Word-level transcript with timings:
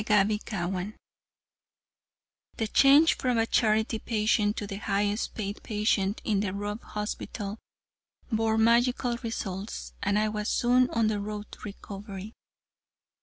CHAPTER 0.03 0.33
XXVI 0.37 0.93
The 2.57 2.67
change 2.67 3.17
from 3.17 3.37
a 3.37 3.45
charity 3.45 3.99
patient 3.99 4.57
to 4.57 4.65
the 4.65 4.77
highest 4.77 5.35
paid 5.35 5.61
patient 5.61 6.21
in 6.23 6.39
the 6.39 6.55
Ruff 6.55 6.81
Hospital 6.81 7.59
bore 8.31 8.57
magical 8.57 9.17
results, 9.17 9.93
and 10.01 10.17
I 10.17 10.27
was 10.27 10.49
soon 10.49 10.89
on 10.89 11.05
the 11.05 11.19
road 11.19 11.51
to 11.51 11.59
recovery. 11.63 12.33